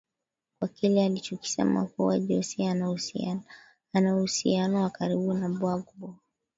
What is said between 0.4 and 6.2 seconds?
kwa kile alichokisema kuwa jose anauhusiano wa karibu na bagbo